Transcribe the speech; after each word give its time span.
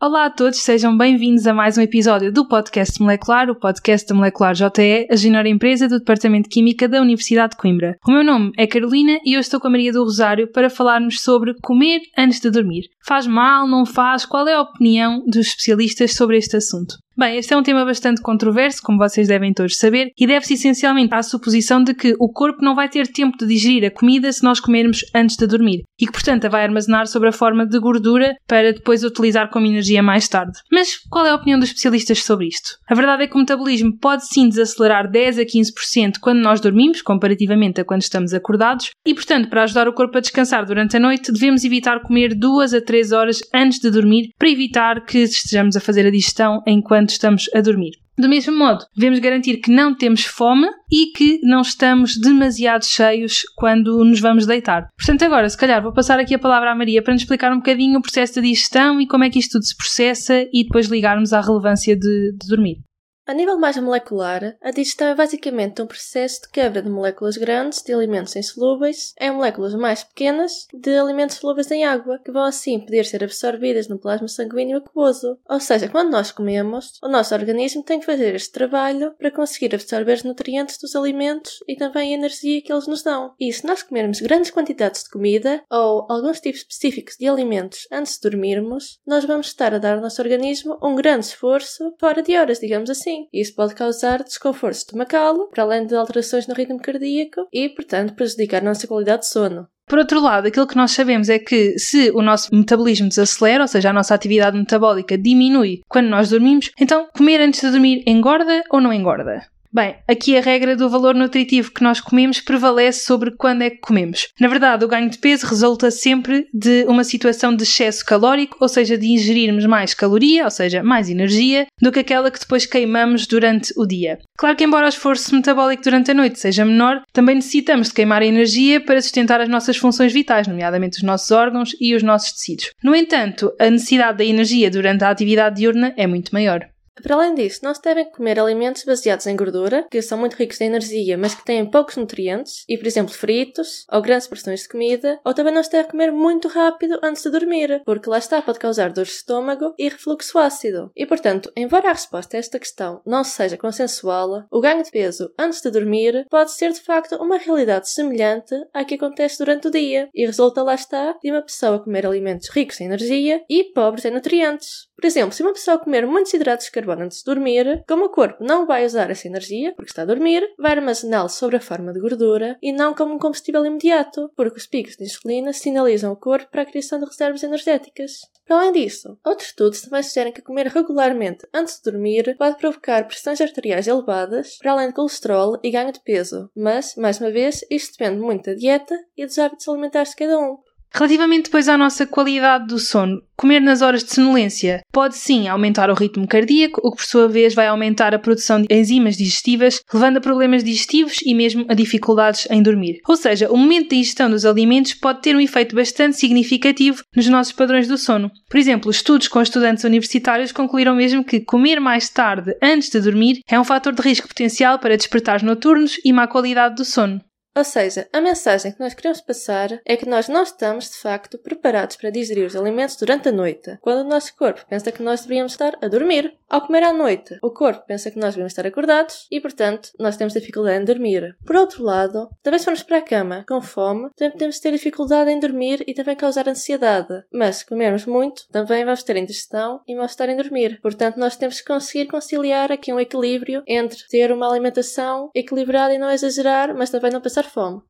Olá 0.00 0.26
a 0.26 0.30
todos, 0.30 0.58
sejam 0.58 0.98
bem-vindos 0.98 1.46
a 1.46 1.54
mais 1.54 1.78
um 1.78 1.80
episódio 1.80 2.30
do 2.30 2.46
Podcast 2.46 3.00
Molecular, 3.00 3.48
o 3.48 3.54
podcast 3.54 4.06
da 4.06 4.14
Molecular 4.14 4.52
JE, 4.52 5.06
a 5.08 5.16
genora 5.16 5.48
empresa 5.48 5.88
do 5.88 5.98
Departamento 5.98 6.48
de 6.48 6.54
Química 6.54 6.88
da 6.88 7.00
Universidade 7.00 7.52
de 7.52 7.56
Coimbra. 7.56 7.96
O 8.06 8.10
meu 8.10 8.24
nome 8.24 8.50
é 8.58 8.66
Carolina 8.66 9.18
e 9.24 9.34
eu 9.34 9.40
estou 9.40 9.60
com 9.60 9.68
a 9.68 9.70
Maria 9.70 9.92
do 9.92 10.02
Rosário 10.02 10.50
para 10.50 10.68
falarmos 10.68 11.22
sobre 11.22 11.54
comer 11.62 12.00
antes 12.18 12.40
de 12.40 12.50
dormir. 12.50 12.88
Faz 13.06 13.26
mal, 13.26 13.68
não 13.68 13.86
faz? 13.86 14.26
Qual 14.26 14.46
é 14.48 14.54
a 14.54 14.62
opinião 14.62 15.22
dos 15.26 15.46
especialistas 15.46 16.12
sobre 16.12 16.36
este 16.36 16.56
assunto? 16.56 16.96
Bem, 17.16 17.36
este 17.36 17.54
é 17.54 17.56
um 17.56 17.62
tema 17.62 17.84
bastante 17.84 18.20
controverso, 18.20 18.82
como 18.82 18.98
vocês 18.98 19.28
devem 19.28 19.52
todos 19.52 19.76
saber, 19.76 20.10
e 20.18 20.26
deve-se 20.26 20.54
essencialmente 20.54 21.14
à 21.14 21.22
suposição 21.22 21.80
de 21.80 21.94
que 21.94 22.12
o 22.18 22.28
corpo 22.28 22.58
não 22.60 22.74
vai 22.74 22.88
ter 22.88 23.06
tempo 23.06 23.38
de 23.38 23.46
digerir 23.46 23.84
a 23.84 23.90
comida 23.90 24.32
se 24.32 24.42
nós 24.42 24.58
comermos 24.58 25.02
antes 25.14 25.36
de 25.36 25.46
dormir, 25.46 25.84
e 26.00 26.06
que, 26.06 26.12
portanto, 26.12 26.46
a 26.46 26.48
vai 26.48 26.64
armazenar 26.64 27.06
sob 27.06 27.28
a 27.28 27.32
forma 27.32 27.64
de 27.64 27.78
gordura 27.78 28.34
para 28.48 28.72
depois 28.72 29.04
utilizar 29.04 29.48
como 29.48 29.64
energia 29.64 30.02
mais 30.02 30.26
tarde. 30.26 30.58
Mas 30.72 30.96
qual 31.08 31.24
é 31.24 31.30
a 31.30 31.36
opinião 31.36 31.56
dos 31.56 31.68
especialistas 31.68 32.24
sobre 32.24 32.48
isto? 32.48 32.78
A 32.88 32.96
verdade 32.96 33.22
é 33.22 33.26
que 33.28 33.36
o 33.36 33.38
metabolismo 33.38 33.96
pode 33.96 34.26
sim 34.26 34.48
desacelerar 34.48 35.08
10 35.08 35.38
a 35.38 35.42
15% 35.42 36.14
quando 36.20 36.40
nós 36.40 36.60
dormimos, 36.60 37.00
comparativamente 37.00 37.80
a 37.80 37.84
quando 37.84 38.02
estamos 38.02 38.34
acordados, 38.34 38.90
e, 39.06 39.14
portanto, 39.14 39.48
para 39.48 39.62
ajudar 39.62 39.86
o 39.86 39.92
corpo 39.92 40.18
a 40.18 40.20
descansar 40.20 40.66
durante 40.66 40.96
a 40.96 41.00
noite, 41.00 41.30
devemos 41.30 41.62
evitar 41.62 42.02
comer 42.02 42.34
2 42.34 42.74
a 42.74 42.80
3 42.80 43.12
horas 43.12 43.38
antes 43.54 43.78
de 43.78 43.88
dormir 43.88 44.30
para 44.36 44.50
evitar 44.50 45.04
que 45.04 45.18
estejamos 45.18 45.76
a 45.76 45.80
fazer 45.80 46.04
a 46.04 46.10
digestão 46.10 46.60
enquanto 46.66 47.03
estamos 47.10 47.48
a 47.54 47.60
dormir. 47.60 47.92
Do 48.16 48.28
mesmo 48.28 48.56
modo, 48.56 48.86
devemos 48.94 49.18
garantir 49.18 49.56
que 49.56 49.72
não 49.72 49.92
temos 49.94 50.24
fome 50.24 50.68
e 50.90 51.06
que 51.06 51.40
não 51.42 51.62
estamos 51.62 52.16
demasiado 52.16 52.84
cheios 52.84 53.42
quando 53.56 54.04
nos 54.04 54.20
vamos 54.20 54.46
deitar. 54.46 54.88
Portanto, 54.96 55.24
agora, 55.24 55.48
se 55.48 55.56
calhar, 55.56 55.82
vou 55.82 55.92
passar 55.92 56.20
aqui 56.20 56.32
a 56.34 56.38
palavra 56.38 56.70
à 56.70 56.74
Maria 56.76 57.02
para 57.02 57.12
nos 57.12 57.22
explicar 57.22 57.52
um 57.52 57.56
bocadinho 57.56 57.98
o 57.98 58.02
processo 58.02 58.34
de 58.34 58.48
digestão 58.48 59.00
e 59.00 59.06
como 59.06 59.24
é 59.24 59.30
que 59.30 59.40
isto 59.40 59.52
tudo 59.52 59.64
se 59.64 59.76
processa 59.76 60.46
e 60.52 60.62
depois 60.62 60.86
ligarmos 60.86 61.32
à 61.32 61.40
relevância 61.40 61.96
de, 61.96 62.32
de 62.40 62.48
dormir. 62.48 62.78
A 63.26 63.32
nível 63.32 63.58
mais 63.58 63.74
molecular, 63.78 64.54
a 64.60 64.70
digestão 64.70 65.08
é 65.08 65.14
basicamente 65.14 65.80
um 65.80 65.86
processo 65.86 66.42
de 66.42 66.50
quebra 66.50 66.82
de 66.82 66.90
moléculas 66.90 67.38
grandes 67.38 67.80
de 67.80 67.94
alimentos 67.94 68.36
insolúveis 68.36 69.14
em 69.18 69.30
moléculas 69.30 69.74
mais 69.74 70.04
pequenas 70.04 70.66
de 70.74 70.98
alimentos 70.98 71.36
solúveis 71.36 71.70
em 71.70 71.86
água, 71.86 72.20
que 72.22 72.30
vão 72.30 72.44
assim 72.44 72.78
poder 72.78 73.06
ser 73.06 73.24
absorvidas 73.24 73.88
no 73.88 73.98
plasma 73.98 74.28
sanguíneo 74.28 74.76
aquoso. 74.76 75.38
Ou 75.48 75.58
seja, 75.58 75.88
quando 75.88 76.10
nós 76.10 76.32
comemos, 76.32 76.98
o 77.02 77.08
nosso 77.08 77.34
organismo 77.34 77.82
tem 77.82 77.98
que 77.98 78.04
fazer 78.04 78.34
este 78.34 78.52
trabalho 78.52 79.14
para 79.18 79.30
conseguir 79.30 79.74
absorver 79.74 80.12
os 80.12 80.22
nutrientes 80.22 80.76
dos 80.76 80.94
alimentos 80.94 81.64
e 81.66 81.76
também 81.76 82.12
a 82.12 82.18
energia 82.18 82.60
que 82.60 82.70
eles 82.70 82.86
nos 82.86 83.02
dão. 83.02 83.32
E 83.40 83.50
se 83.50 83.66
nós 83.66 83.82
comermos 83.82 84.20
grandes 84.20 84.50
quantidades 84.50 85.02
de 85.02 85.08
comida 85.08 85.62
ou 85.70 86.06
alguns 86.10 86.40
tipos 86.40 86.60
específicos 86.60 87.16
de 87.18 87.26
alimentos 87.26 87.88
antes 87.90 88.16
de 88.16 88.28
dormirmos, 88.28 89.00
nós 89.06 89.24
vamos 89.24 89.46
estar 89.46 89.72
a 89.72 89.78
dar 89.78 89.94
ao 89.94 90.02
nosso 90.02 90.20
organismo 90.20 90.78
um 90.82 90.94
grande 90.94 91.24
esforço 91.24 91.94
fora 91.98 92.22
de 92.22 92.36
horas, 92.36 92.60
digamos 92.60 92.90
assim. 92.90 93.13
Isso 93.32 93.54
pode 93.54 93.74
causar 93.74 94.22
desconforto 94.22 94.76
estomacal, 94.76 95.48
para 95.48 95.62
além 95.62 95.86
de 95.86 95.94
alterações 95.94 96.46
no 96.46 96.54
ritmo 96.54 96.80
cardíaco 96.80 97.46
e, 97.52 97.68
portanto, 97.68 98.14
prejudicar 98.14 98.60
a 98.62 98.64
nossa 98.64 98.86
qualidade 98.86 99.22
de 99.22 99.28
sono. 99.28 99.66
Por 99.86 99.98
outro 99.98 100.20
lado, 100.20 100.48
aquilo 100.48 100.66
que 100.66 100.76
nós 100.76 100.92
sabemos 100.92 101.28
é 101.28 101.38
que 101.38 101.78
se 101.78 102.10
o 102.10 102.22
nosso 102.22 102.54
metabolismo 102.54 103.08
desacelera, 103.08 103.64
ou 103.64 103.68
seja, 103.68 103.90
a 103.90 103.92
nossa 103.92 104.14
atividade 104.14 104.56
metabólica 104.56 105.18
diminui 105.18 105.82
quando 105.88 106.08
nós 106.08 106.30
dormimos, 106.30 106.70
então 106.80 107.06
comer 107.14 107.40
antes 107.40 107.60
de 107.60 107.70
dormir 107.70 108.02
engorda 108.06 108.62
ou 108.70 108.80
não 108.80 108.92
engorda? 108.92 109.46
Bem, 109.74 109.96
aqui 110.06 110.38
a 110.38 110.40
regra 110.40 110.76
do 110.76 110.88
valor 110.88 111.16
nutritivo 111.16 111.72
que 111.72 111.82
nós 111.82 112.00
comemos 112.00 112.40
prevalece 112.40 113.04
sobre 113.04 113.32
quando 113.32 113.62
é 113.62 113.70
que 113.70 113.78
comemos. 113.78 114.28
Na 114.38 114.46
verdade, 114.46 114.84
o 114.84 114.88
ganho 114.88 115.10
de 115.10 115.18
peso 115.18 115.48
resulta 115.48 115.90
sempre 115.90 116.46
de 116.54 116.84
uma 116.84 117.02
situação 117.02 117.52
de 117.52 117.64
excesso 117.64 118.06
calórico, 118.06 118.56
ou 118.60 118.68
seja, 118.68 118.96
de 118.96 119.08
ingerirmos 119.08 119.66
mais 119.66 119.92
caloria, 119.92 120.44
ou 120.44 120.50
seja, 120.52 120.80
mais 120.80 121.10
energia, 121.10 121.66
do 121.82 121.90
que 121.90 121.98
aquela 121.98 122.30
que 122.30 122.38
depois 122.38 122.66
queimamos 122.66 123.26
durante 123.26 123.74
o 123.76 123.84
dia. 123.84 124.20
Claro 124.38 124.54
que, 124.54 124.62
embora 124.62 124.86
o 124.86 124.88
esforço 124.88 125.34
metabólico 125.34 125.82
durante 125.82 126.12
a 126.12 126.14
noite 126.14 126.38
seja 126.38 126.64
menor, 126.64 127.02
também 127.12 127.34
necessitamos 127.34 127.88
de 127.88 127.94
queimar 127.94 128.22
energia 128.22 128.80
para 128.80 129.02
sustentar 129.02 129.40
as 129.40 129.48
nossas 129.48 129.76
funções 129.76 130.12
vitais, 130.12 130.46
nomeadamente 130.46 130.98
os 130.98 131.02
nossos 131.02 131.32
órgãos 131.32 131.74
e 131.80 131.96
os 131.96 132.02
nossos 132.04 132.30
tecidos. 132.30 132.70
No 132.80 132.94
entanto, 132.94 133.52
a 133.58 133.68
necessidade 133.68 134.18
da 134.18 134.24
energia 134.24 134.70
durante 134.70 135.02
a 135.02 135.10
atividade 135.10 135.56
diurna 135.56 135.92
é 135.96 136.06
muito 136.06 136.32
maior. 136.32 136.64
Para 137.02 137.16
além 137.16 137.34
disso, 137.34 137.60
não 137.62 137.74
se 137.74 137.82
devem 137.82 138.10
comer 138.10 138.38
alimentos 138.38 138.84
baseados 138.84 139.26
em 139.26 139.36
gordura, 139.36 139.86
que 139.90 140.00
são 140.00 140.16
muito 140.16 140.34
ricos 140.34 140.60
em 140.60 140.66
energia, 140.66 141.18
mas 141.18 141.34
que 141.34 141.44
têm 141.44 141.68
poucos 141.68 141.96
nutrientes, 141.96 142.64
e 142.68 142.78
por 142.78 142.86
exemplo 142.86 143.12
fritos, 143.12 143.84
ou 143.90 144.00
grandes 144.00 144.26
porções 144.26 144.62
de 144.62 144.68
comida, 144.68 145.20
ou 145.24 145.34
também 145.34 145.52
não 145.52 145.62
se 145.62 145.70
deve 145.70 145.88
comer 145.88 146.12
muito 146.12 146.48
rápido 146.48 146.98
antes 147.02 147.22
de 147.22 147.30
dormir, 147.30 147.82
porque 147.84 148.08
lá 148.08 148.18
está 148.18 148.40
pode 148.40 148.58
causar 148.58 148.92
dor 148.92 149.04
de 149.04 149.10
estômago 149.10 149.74
e 149.78 149.88
refluxo 149.88 150.38
ácido. 150.38 150.90
E 150.96 151.04
portanto, 151.04 151.50
embora 151.56 151.90
a 151.90 151.92
resposta 151.92 152.36
a 152.36 152.40
esta 152.40 152.58
questão 152.58 153.02
não 153.04 153.24
seja 153.24 153.56
consensual, 153.56 154.44
o 154.50 154.60
ganho 154.60 154.82
de 154.82 154.90
peso 154.90 155.32
antes 155.38 155.60
de 155.60 155.70
dormir 155.70 156.26
pode 156.30 156.52
ser 156.52 156.72
de 156.72 156.80
facto 156.80 157.16
uma 157.16 157.38
realidade 157.38 157.88
semelhante 157.90 158.54
à 158.72 158.84
que 158.84 158.94
acontece 158.94 159.38
durante 159.38 159.68
o 159.68 159.70
dia, 159.70 160.08
e 160.14 160.24
resulta 160.26 160.62
lá 160.62 160.74
está 160.74 161.16
de 161.22 161.30
uma 161.30 161.42
pessoa 161.42 161.82
comer 161.82 162.06
alimentos 162.06 162.48
ricos 162.50 162.80
em 162.80 162.86
energia 162.86 163.42
e 163.48 163.64
pobres 163.64 164.04
em 164.04 164.10
nutrientes. 164.10 164.88
Por 164.96 165.04
exemplo, 165.04 165.32
se 165.32 165.42
uma 165.42 165.52
pessoa 165.52 165.78
comer 165.78 166.06
muitos 166.06 166.32
hidratos 166.32 166.68
antes 166.92 167.18
de 167.18 167.24
dormir, 167.24 167.84
como 167.88 168.06
o 168.06 168.10
corpo 168.10 168.44
não 168.44 168.66
vai 168.66 168.84
usar 168.84 169.10
essa 169.10 169.26
energia, 169.26 169.72
porque 169.74 169.90
está 169.90 170.02
a 170.02 170.06
dormir, 170.06 170.42
vai 170.58 170.72
armazená-lo 170.72 171.28
sob 171.28 171.56
a 171.56 171.60
forma 171.60 171.92
de 171.92 172.00
gordura 172.00 172.58
e 172.62 172.72
não 172.72 172.94
como 172.94 173.14
um 173.14 173.18
combustível 173.18 173.64
imediato, 173.64 174.30
porque 174.36 174.58
os 174.58 174.66
picos 174.66 174.96
de 174.96 175.04
insulina 175.04 175.52
sinalizam 175.52 176.12
o 176.12 176.16
corpo 176.16 176.50
para 176.50 176.62
a 176.62 176.66
criação 176.66 176.98
de 176.98 177.06
reservas 177.06 177.42
energéticas. 177.42 178.20
Para 178.46 178.56
além 178.56 178.72
disso, 178.72 179.18
outros 179.24 179.48
estudos 179.48 179.80
também 179.80 180.02
sugerem 180.02 180.32
que 180.32 180.42
comer 180.42 180.66
regularmente 180.66 181.46
antes 181.52 181.76
de 181.76 181.90
dormir 181.90 182.36
pode 182.36 182.58
provocar 182.58 183.06
pressões 183.06 183.40
arteriais 183.40 183.88
elevadas, 183.88 184.58
para 184.58 184.72
além 184.72 184.88
de 184.88 184.94
colesterol 184.94 185.58
e 185.62 185.70
ganho 185.70 185.92
de 185.92 186.00
peso. 186.00 186.50
Mas, 186.54 186.94
mais 186.96 187.18
uma 187.20 187.30
vez, 187.30 187.64
isto 187.70 187.96
depende 187.96 188.20
muito 188.20 188.44
da 188.44 188.54
dieta 188.54 188.98
e 189.16 189.24
dos 189.24 189.38
hábitos 189.38 189.66
alimentares 189.68 190.10
de 190.10 190.16
cada 190.16 190.38
um. 190.38 190.58
Relativamente 190.96 191.46
depois 191.46 191.68
à 191.68 191.76
nossa 191.76 192.06
qualidade 192.06 192.68
do 192.68 192.78
sono, 192.78 193.20
comer 193.36 193.60
nas 193.60 193.82
horas 193.82 194.04
de 194.04 194.14
sonolência 194.14 194.80
pode 194.92 195.16
sim 195.16 195.48
aumentar 195.48 195.90
o 195.90 195.94
ritmo 195.94 196.24
cardíaco, 196.24 196.80
o 196.84 196.92
que 196.92 196.98
por 196.98 197.04
sua 197.04 197.28
vez 197.28 197.52
vai 197.52 197.66
aumentar 197.66 198.14
a 198.14 198.18
produção 198.18 198.62
de 198.62 198.72
enzimas 198.72 199.16
digestivas, 199.16 199.80
levando 199.92 200.18
a 200.18 200.20
problemas 200.20 200.62
digestivos 200.62 201.16
e 201.24 201.34
mesmo 201.34 201.66
a 201.68 201.74
dificuldades 201.74 202.46
em 202.48 202.62
dormir. 202.62 203.00
Ou 203.08 203.16
seja, 203.16 203.50
o 203.50 203.56
momento 203.56 203.90
de 203.90 203.96
ingestão 203.96 204.30
dos 204.30 204.44
alimentos 204.44 204.94
pode 204.94 205.20
ter 205.20 205.34
um 205.34 205.40
efeito 205.40 205.74
bastante 205.74 206.16
significativo 206.16 207.02
nos 207.16 207.26
nossos 207.26 207.52
padrões 207.52 207.88
do 207.88 207.98
sono. 207.98 208.30
Por 208.48 208.58
exemplo, 208.58 208.88
estudos 208.88 209.26
com 209.26 209.42
estudantes 209.42 209.82
universitários 209.82 210.52
concluíram 210.52 210.94
mesmo 210.94 211.24
que 211.24 211.40
comer 211.40 211.80
mais 211.80 212.08
tarde 212.08 212.56
antes 212.62 212.88
de 212.88 213.00
dormir 213.00 213.40
é 213.50 213.58
um 213.58 213.64
fator 213.64 213.92
de 213.92 214.00
risco 214.00 214.28
potencial 214.28 214.78
para 214.78 214.96
despertares 214.96 215.42
noturnos 215.42 215.98
e 216.04 216.12
má 216.12 216.28
qualidade 216.28 216.76
do 216.76 216.84
sono. 216.84 217.20
Ou 217.56 217.64
seja, 217.64 218.08
a 218.12 218.20
mensagem 218.20 218.72
que 218.72 218.80
nós 218.80 218.94
queremos 218.94 219.20
passar 219.20 219.80
é 219.84 219.96
que 219.96 220.08
nós 220.08 220.28
não 220.28 220.42
estamos, 220.42 220.90
de 220.90 220.96
facto, 220.96 221.38
preparados 221.38 221.96
para 221.96 222.10
digerir 222.10 222.46
os 222.46 222.56
alimentos 222.56 222.96
durante 222.96 223.28
a 223.28 223.32
noite, 223.32 223.78
quando 223.80 224.04
o 224.04 224.08
nosso 224.08 224.34
corpo 224.36 224.64
pensa 224.68 224.90
que 224.90 225.02
nós 225.02 225.20
deveríamos 225.22 225.52
estar 225.52 225.78
a 225.80 225.88
dormir. 225.88 226.36
Ao 226.48 226.60
comer 226.60 226.84
à 226.84 226.92
noite, 226.92 227.38
o 227.42 227.50
corpo 227.50 227.84
pensa 227.86 228.10
que 228.10 228.18
nós 228.18 228.34
devemos 228.34 228.52
estar 228.52 228.66
acordados 228.66 229.26
e, 229.30 229.40
portanto, 229.40 229.90
nós 229.98 230.16
temos 230.16 230.34
dificuldade 230.34 230.82
em 230.82 230.84
dormir. 230.84 231.36
Por 231.44 231.56
outro 231.56 231.82
lado, 231.82 232.28
também 232.42 232.58
se 232.58 232.64
formos 232.64 232.82
para 232.82 232.98
a 232.98 233.02
cama 233.02 233.44
com 233.48 233.60
fome, 233.60 234.10
também 234.16 234.32
podemos 234.32 234.58
ter 234.60 234.70
dificuldade 234.72 235.30
em 235.30 235.40
dormir 235.40 235.82
e 235.86 235.94
também 235.94 236.14
causar 236.14 236.48
ansiedade. 236.48 237.24
Mas 237.32 237.56
se 237.56 237.66
comermos 237.66 238.04
muito, 238.06 238.46
também 238.50 238.84
vamos 238.84 239.02
ter 239.02 239.16
indigestão 239.16 239.80
e 239.86 239.94
vamos 239.94 240.12
estar 240.12 240.28
em 240.28 240.36
dormir. 240.36 240.78
Portanto, 240.80 241.16
nós 241.16 241.36
temos 241.36 241.60
que 241.60 241.66
conseguir 241.66 242.06
conciliar 242.06 242.70
aqui 242.70 242.92
um 242.92 243.00
equilíbrio 243.00 243.62
entre 243.66 244.06
ter 244.08 244.30
uma 244.30 244.48
alimentação 244.48 245.30
equilibrada 245.34 245.94
e 245.94 245.98
não 245.98 246.10
exagerar, 246.10 246.74
mas 246.74 246.90
também 246.90 247.10
não 247.10 247.20
passar 247.20 247.43
fome. 247.44 247.80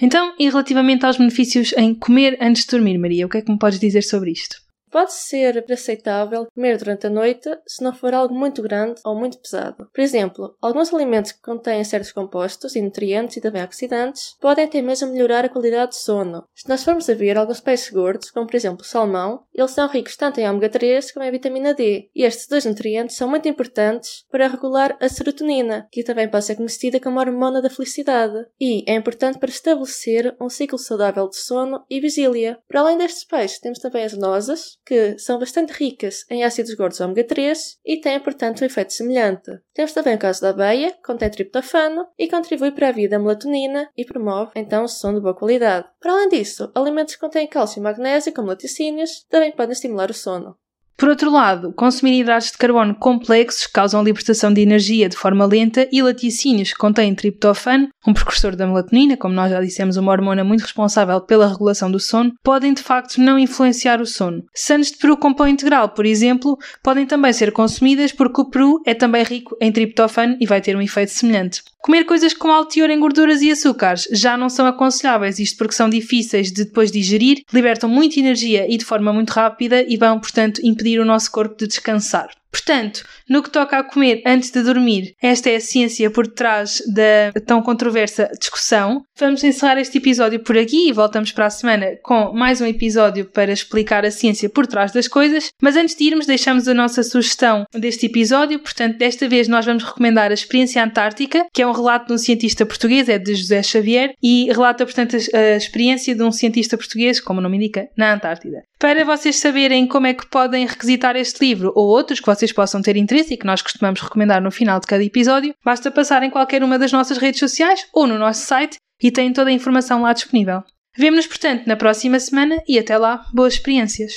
Então, 0.00 0.34
e 0.38 0.48
relativamente 0.48 1.06
aos 1.06 1.16
benefícios 1.16 1.72
em 1.76 1.94
comer 1.94 2.36
antes 2.40 2.64
de 2.64 2.70
dormir, 2.70 2.98
Maria, 2.98 3.26
o 3.26 3.28
que 3.28 3.38
é 3.38 3.42
que 3.42 3.50
me 3.50 3.58
podes 3.58 3.78
dizer 3.78 4.02
sobre 4.02 4.32
isto? 4.32 4.64
pode 4.94 5.12
ser 5.12 5.64
aceitável 5.72 6.46
comer 6.54 6.78
durante 6.78 7.08
a 7.08 7.10
noite 7.10 7.50
se 7.66 7.82
não 7.82 7.92
for 7.92 8.14
algo 8.14 8.32
muito 8.32 8.62
grande 8.62 9.00
ou 9.04 9.18
muito 9.18 9.40
pesado. 9.40 9.88
Por 9.92 10.00
exemplo, 10.00 10.56
alguns 10.62 10.94
alimentos 10.94 11.32
que 11.32 11.42
contêm 11.42 11.82
certos 11.82 12.12
compostos 12.12 12.76
e 12.76 12.80
nutrientes 12.80 13.36
e 13.36 13.40
também 13.40 13.64
oxidantes 13.64 14.36
podem 14.40 14.66
até 14.66 14.80
mesmo 14.80 15.10
melhorar 15.10 15.44
a 15.44 15.48
qualidade 15.48 15.90
de 15.90 15.98
sono. 15.98 16.44
Se 16.54 16.68
nós 16.68 16.84
formos 16.84 17.10
a 17.10 17.14
ver 17.14 17.36
alguns 17.36 17.58
peixes 17.58 17.90
gordos, 17.90 18.30
como 18.30 18.46
por 18.46 18.54
exemplo 18.54 18.82
o 18.82 18.88
salmão, 18.88 19.42
eles 19.54 19.70
são 19.70 19.88
ricos 19.88 20.16
tanto 20.16 20.40
em 20.40 20.48
ômega 20.48 20.68
3 20.68 21.12
como 21.12 21.24
em 21.24 21.30
vitamina 21.30 21.72
D, 21.72 22.10
e 22.14 22.24
estes 22.24 22.48
dois 22.48 22.64
nutrientes 22.64 23.16
são 23.16 23.28
muito 23.28 23.48
importantes 23.48 24.24
para 24.30 24.48
regular 24.48 24.96
a 25.00 25.08
serotonina, 25.08 25.88
que 25.90 26.02
também 26.02 26.28
pode 26.28 26.44
ser 26.44 26.56
conhecida 26.56 26.98
como 26.98 27.20
hormona 27.20 27.62
da 27.62 27.70
felicidade, 27.70 28.46
e 28.60 28.84
é 28.90 28.94
importante 28.94 29.38
para 29.38 29.50
estabelecer 29.50 30.34
um 30.40 30.48
ciclo 30.48 30.78
saudável 30.78 31.28
de 31.28 31.36
sono 31.36 31.84
e 31.88 32.00
vigília. 32.00 32.58
Para 32.68 32.80
além 32.80 32.98
destes 32.98 33.24
peixes, 33.24 33.60
temos 33.60 33.78
também 33.78 34.04
as 34.04 34.14
nozes, 34.14 34.78
que 34.84 35.18
são 35.18 35.38
bastante 35.38 35.72
ricas 35.72 36.24
em 36.30 36.44
ácidos 36.44 36.74
gordos 36.74 37.00
ômega 37.00 37.24
3 37.24 37.78
e 37.84 38.00
têm, 38.00 38.18
portanto, 38.20 38.62
um 38.62 38.66
efeito 38.66 38.92
semelhante. 38.92 39.50
Temos 39.72 39.92
também 39.92 40.14
o 40.14 40.18
caso 40.18 40.40
da 40.40 40.50
aveia, 40.50 40.92
que 40.92 41.02
contém 41.02 41.30
triptofano 41.30 42.06
e 42.18 42.28
contribui 42.28 42.72
para 42.72 42.88
a 42.88 42.92
vida 42.92 43.18
melatonina 43.18 43.88
e 43.96 44.04
promove, 44.04 44.52
então, 44.56 44.84
o 44.84 44.88
sono 44.88 45.16
de 45.16 45.22
boa 45.22 45.34
qualidade. 45.34 45.86
Para 46.04 46.12
além 46.12 46.28
disso, 46.28 46.70
alimentos 46.74 47.14
que 47.14 47.20
contêm 47.22 47.48
cálcio 47.48 47.80
e 47.80 47.82
magnésio, 47.82 48.34
como 48.34 48.48
laticínios, 48.48 49.24
também 49.30 49.50
podem 49.50 49.72
estimular 49.72 50.10
o 50.10 50.12
sono. 50.12 50.54
Por 50.96 51.08
outro 51.08 51.30
lado, 51.30 51.72
consumir 51.72 52.20
hidratos 52.20 52.52
de 52.52 52.58
carbono 52.58 52.94
complexos 52.94 53.66
causam 53.66 54.04
libertação 54.04 54.52
de 54.52 54.60
energia 54.60 55.08
de 55.08 55.16
forma 55.16 55.44
lenta 55.44 55.88
e 55.90 56.00
laticínios 56.00 56.72
que 56.72 56.78
contêm 56.78 57.14
triptofano, 57.14 57.88
um 58.06 58.14
precursor 58.14 58.54
da 58.54 58.66
melatonina, 58.66 59.16
como 59.16 59.34
nós 59.34 59.50
já 59.50 59.60
dissemos, 59.60 59.96
uma 59.96 60.12
hormona 60.12 60.44
muito 60.44 60.62
responsável 60.62 61.20
pela 61.20 61.48
regulação 61.48 61.90
do 61.90 61.98
sono, 61.98 62.32
podem 62.44 62.72
de 62.72 62.82
facto 62.82 63.20
não 63.20 63.38
influenciar 63.38 64.00
o 64.00 64.06
sono. 64.06 64.44
Sandes 64.54 64.92
de 64.92 64.98
peru 64.98 65.16
com 65.16 65.34
pão 65.34 65.48
integral, 65.48 65.88
por 65.88 66.06
exemplo, 66.06 66.56
podem 66.82 67.06
também 67.06 67.32
ser 67.32 67.50
consumidas 67.50 68.12
porque 68.12 68.40
o 68.40 68.48
peru 68.48 68.80
é 68.86 68.94
também 68.94 69.24
rico 69.24 69.56
em 69.60 69.72
triptofano 69.72 70.36
e 70.40 70.46
vai 70.46 70.60
ter 70.60 70.76
um 70.76 70.82
efeito 70.82 71.10
semelhante. 71.10 71.62
Comer 71.84 72.04
coisas 72.04 72.32
com 72.32 72.50
alto 72.50 72.72
teor 72.72 72.88
em 72.88 72.98
gorduras 72.98 73.42
e 73.42 73.50
açúcares 73.50 74.08
já 74.10 74.38
não 74.38 74.48
são 74.48 74.64
aconselháveis, 74.66 75.38
isto 75.38 75.58
porque 75.58 75.74
são 75.74 75.90
difíceis 75.90 76.50
de 76.50 76.64
depois 76.64 76.90
digerir, 76.90 77.42
libertam 77.52 77.90
muita 77.90 78.18
energia 78.18 78.66
e 78.66 78.78
de 78.78 78.86
forma 78.86 79.12
muito 79.12 79.28
rápida 79.28 79.82
e 79.86 79.98
vão, 79.98 80.18
portanto, 80.18 80.62
impedir 80.64 80.83
o 81.00 81.04
nosso 81.04 81.30
corpo 81.30 81.56
de 81.56 81.66
descansar. 81.66 82.28
Portanto, 82.54 83.04
no 83.28 83.42
que 83.42 83.50
toca 83.50 83.76
a 83.76 83.82
comer 83.82 84.22
antes 84.24 84.52
de 84.52 84.62
dormir, 84.62 85.16
esta 85.20 85.50
é 85.50 85.56
a 85.56 85.60
ciência 85.60 86.08
por 86.08 86.28
trás 86.28 86.80
da 86.86 87.32
tão 87.44 87.60
controversa 87.60 88.30
discussão. 88.38 89.02
Vamos 89.18 89.42
encerrar 89.42 89.76
este 89.80 89.98
episódio 89.98 90.38
por 90.38 90.56
aqui 90.56 90.88
e 90.88 90.92
voltamos 90.92 91.32
para 91.32 91.46
a 91.46 91.50
semana 91.50 91.96
com 92.00 92.32
mais 92.32 92.60
um 92.60 92.66
episódio 92.66 93.24
para 93.24 93.50
explicar 93.50 94.04
a 94.04 94.10
ciência 94.12 94.48
por 94.48 94.68
trás 94.68 94.92
das 94.92 95.08
coisas. 95.08 95.48
Mas 95.60 95.74
antes 95.74 95.96
de 95.96 96.04
irmos, 96.04 96.26
deixamos 96.26 96.68
a 96.68 96.74
nossa 96.74 97.02
sugestão 97.02 97.66
deste 97.74 98.06
episódio. 98.06 98.60
Portanto, 98.60 98.98
desta 98.98 99.28
vez 99.28 99.48
nós 99.48 99.66
vamos 99.66 99.82
recomendar 99.82 100.30
a 100.30 100.34
Experiência 100.34 100.84
Antártica, 100.84 101.46
que 101.52 101.60
é 101.60 101.66
um 101.66 101.72
relato 101.72 102.06
de 102.06 102.12
um 102.12 102.18
cientista 102.18 102.64
português, 102.64 103.08
é 103.08 103.18
de 103.18 103.34
José 103.34 103.64
Xavier, 103.64 104.14
e 104.22 104.46
relata, 104.52 104.84
portanto, 104.84 105.16
a 105.16 105.56
experiência 105.56 106.14
de 106.14 106.22
um 106.22 106.30
cientista 106.30 106.76
português, 106.76 107.18
como 107.18 107.40
o 107.40 107.42
nome 107.42 107.56
indica, 107.56 107.88
na 107.96 108.14
Antártida. 108.14 108.62
Para 108.78 109.04
vocês 109.04 109.36
saberem 109.36 109.86
como 109.86 110.06
é 110.06 110.12
que 110.12 110.26
podem 110.26 110.66
requisitar 110.66 111.16
este 111.16 111.42
livro 111.42 111.72
ou 111.74 111.88
outros 111.88 112.20
que 112.20 112.26
vocês 112.26 112.43
possam 112.52 112.82
ter 112.82 112.96
interesse 112.96 113.34
e 113.34 113.36
que 113.36 113.46
nós 113.46 113.62
costumamos 113.62 114.00
recomendar 114.00 114.40
no 114.40 114.50
final 114.50 114.80
de 114.80 114.86
cada 114.86 115.04
episódio, 115.04 115.54
basta 115.64 115.90
passar 115.90 116.22
em 116.22 116.30
qualquer 116.30 116.62
uma 116.62 116.78
das 116.78 116.92
nossas 116.92 117.18
redes 117.18 117.40
sociais 117.40 117.86
ou 117.92 118.06
no 118.06 118.18
nosso 118.18 118.46
site 118.46 118.76
e 119.02 119.10
têm 119.10 119.32
toda 119.32 119.50
a 119.50 119.52
informação 119.52 120.02
lá 120.02 120.12
disponível. 120.12 120.62
Vemo-nos, 120.96 121.26
portanto, 121.26 121.66
na 121.66 121.76
próxima 121.76 122.18
semana 122.20 122.62
e 122.68 122.78
até 122.78 122.96
lá, 122.96 123.24
boas 123.32 123.54
experiências. 123.54 124.12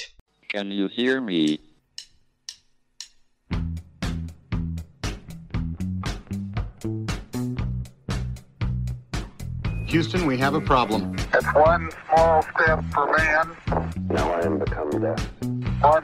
Can 0.49 0.71
you 0.71 0.87
hear 0.87 1.21
me? 1.21 1.59
Houston, 9.87 10.25
we 10.25 10.37
have 10.37 10.53
a 10.53 10.61
problem. 10.61 11.15
It's 11.33 11.47
one 11.55 11.89
small 12.05 12.41
step 12.41 12.83
for 12.93 13.07
man, 13.17 13.55
Now 14.09 14.33
I 14.33 14.45
am 14.45 14.59
become 14.59 14.89
death, 15.01 15.25
one 15.81 16.03